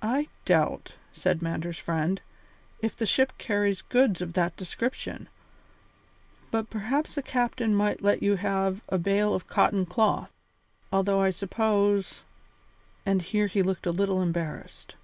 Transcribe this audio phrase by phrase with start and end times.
[0.00, 2.22] "I doubt," said Mander's friend,
[2.80, 5.28] "if the ship carries goods of that description,
[6.50, 10.32] but perhaps the captain might let you have a bale of cotton cloth,
[10.90, 12.24] although I suppose"
[13.04, 14.96] and here he looked a little embarrassed.